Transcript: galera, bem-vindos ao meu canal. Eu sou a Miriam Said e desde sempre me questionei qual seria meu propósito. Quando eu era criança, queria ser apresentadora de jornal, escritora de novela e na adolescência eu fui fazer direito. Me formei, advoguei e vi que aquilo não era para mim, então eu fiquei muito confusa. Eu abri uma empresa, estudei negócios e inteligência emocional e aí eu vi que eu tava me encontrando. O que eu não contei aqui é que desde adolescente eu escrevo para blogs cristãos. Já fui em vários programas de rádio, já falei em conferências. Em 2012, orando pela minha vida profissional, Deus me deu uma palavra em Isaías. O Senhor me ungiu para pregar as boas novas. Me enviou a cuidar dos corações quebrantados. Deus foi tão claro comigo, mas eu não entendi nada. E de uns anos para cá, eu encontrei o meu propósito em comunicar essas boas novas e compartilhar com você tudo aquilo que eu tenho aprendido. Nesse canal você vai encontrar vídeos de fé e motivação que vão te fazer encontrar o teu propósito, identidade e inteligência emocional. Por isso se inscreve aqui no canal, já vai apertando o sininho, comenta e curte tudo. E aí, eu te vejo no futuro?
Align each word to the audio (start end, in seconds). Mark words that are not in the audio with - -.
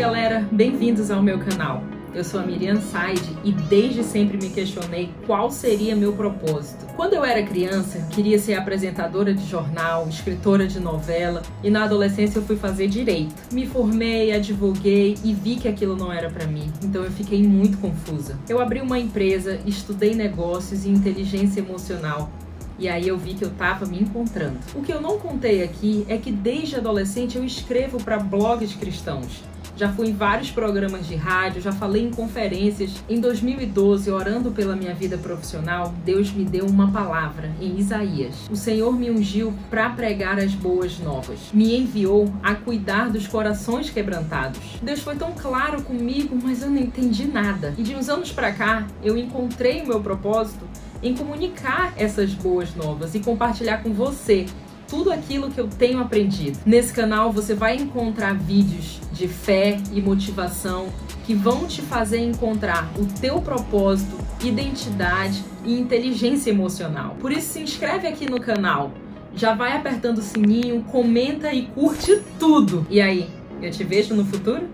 galera, 0.00 0.48
bem-vindos 0.50 1.10
ao 1.10 1.22
meu 1.22 1.38
canal. 1.38 1.84
Eu 2.14 2.24
sou 2.24 2.40
a 2.40 2.42
Miriam 2.42 2.80
Said 2.80 3.20
e 3.44 3.52
desde 3.52 4.02
sempre 4.02 4.38
me 4.38 4.48
questionei 4.48 5.10
qual 5.26 5.50
seria 5.50 5.94
meu 5.94 6.14
propósito. 6.14 6.86
Quando 6.96 7.12
eu 7.12 7.22
era 7.22 7.42
criança, 7.42 8.08
queria 8.10 8.38
ser 8.38 8.54
apresentadora 8.54 9.34
de 9.34 9.46
jornal, 9.46 10.08
escritora 10.08 10.66
de 10.66 10.80
novela 10.80 11.42
e 11.62 11.68
na 11.68 11.84
adolescência 11.84 12.38
eu 12.38 12.42
fui 12.42 12.56
fazer 12.56 12.88
direito. 12.88 13.34
Me 13.52 13.66
formei, 13.66 14.32
advoguei 14.32 15.18
e 15.22 15.34
vi 15.34 15.56
que 15.56 15.68
aquilo 15.68 15.94
não 15.94 16.10
era 16.10 16.30
para 16.30 16.46
mim, 16.46 16.72
então 16.82 17.04
eu 17.04 17.10
fiquei 17.10 17.42
muito 17.42 17.76
confusa. 17.76 18.38
Eu 18.48 18.58
abri 18.58 18.80
uma 18.80 18.98
empresa, 18.98 19.60
estudei 19.66 20.14
negócios 20.14 20.86
e 20.86 20.88
inteligência 20.88 21.60
emocional 21.60 22.30
e 22.78 22.88
aí 22.88 23.06
eu 23.06 23.18
vi 23.18 23.34
que 23.34 23.44
eu 23.44 23.50
tava 23.50 23.84
me 23.84 24.00
encontrando. 24.00 24.56
O 24.74 24.80
que 24.80 24.94
eu 24.94 25.02
não 25.02 25.18
contei 25.18 25.62
aqui 25.62 26.06
é 26.08 26.16
que 26.16 26.32
desde 26.32 26.76
adolescente 26.76 27.36
eu 27.36 27.44
escrevo 27.44 28.02
para 28.02 28.18
blogs 28.18 28.74
cristãos. 28.74 29.42
Já 29.80 29.90
fui 29.90 30.08
em 30.08 30.12
vários 30.12 30.50
programas 30.50 31.06
de 31.06 31.14
rádio, 31.14 31.62
já 31.62 31.72
falei 31.72 32.04
em 32.04 32.10
conferências. 32.10 33.02
Em 33.08 33.18
2012, 33.18 34.10
orando 34.10 34.50
pela 34.50 34.76
minha 34.76 34.92
vida 34.92 35.16
profissional, 35.16 35.94
Deus 36.04 36.30
me 36.30 36.44
deu 36.44 36.66
uma 36.66 36.92
palavra 36.92 37.50
em 37.58 37.78
Isaías. 37.78 38.34
O 38.50 38.56
Senhor 38.56 38.92
me 38.92 39.10
ungiu 39.10 39.54
para 39.70 39.88
pregar 39.88 40.38
as 40.38 40.52
boas 40.52 40.98
novas. 40.98 41.38
Me 41.54 41.74
enviou 41.78 42.30
a 42.42 42.54
cuidar 42.54 43.08
dos 43.08 43.26
corações 43.26 43.88
quebrantados. 43.88 44.60
Deus 44.82 45.00
foi 45.00 45.16
tão 45.16 45.32
claro 45.32 45.80
comigo, 45.80 46.38
mas 46.42 46.60
eu 46.60 46.68
não 46.68 46.76
entendi 46.76 47.26
nada. 47.26 47.72
E 47.78 47.82
de 47.82 47.96
uns 47.96 48.10
anos 48.10 48.30
para 48.30 48.52
cá, 48.52 48.86
eu 49.02 49.16
encontrei 49.16 49.80
o 49.80 49.88
meu 49.88 50.02
propósito 50.02 50.66
em 51.02 51.14
comunicar 51.14 51.94
essas 51.96 52.34
boas 52.34 52.74
novas 52.74 53.14
e 53.14 53.20
compartilhar 53.20 53.82
com 53.82 53.94
você 53.94 54.44
tudo 54.90 55.12
aquilo 55.12 55.50
que 55.50 55.60
eu 55.60 55.68
tenho 55.68 56.00
aprendido. 56.00 56.58
Nesse 56.66 56.92
canal 56.92 57.32
você 57.32 57.54
vai 57.54 57.76
encontrar 57.76 58.34
vídeos 58.34 59.00
de 59.12 59.28
fé 59.28 59.80
e 59.92 60.02
motivação 60.02 60.88
que 61.24 61.32
vão 61.32 61.66
te 61.66 61.80
fazer 61.80 62.18
encontrar 62.18 62.90
o 62.98 63.06
teu 63.20 63.40
propósito, 63.40 64.16
identidade 64.42 65.44
e 65.64 65.78
inteligência 65.78 66.50
emocional. 66.50 67.16
Por 67.20 67.30
isso 67.30 67.52
se 67.52 67.60
inscreve 67.60 68.08
aqui 68.08 68.28
no 68.28 68.40
canal, 68.40 68.92
já 69.34 69.54
vai 69.54 69.76
apertando 69.76 70.18
o 70.18 70.22
sininho, 70.22 70.82
comenta 70.84 71.52
e 71.52 71.66
curte 71.66 72.20
tudo. 72.38 72.84
E 72.90 73.00
aí, 73.00 73.30
eu 73.62 73.70
te 73.70 73.84
vejo 73.84 74.14
no 74.14 74.24
futuro? 74.24 74.68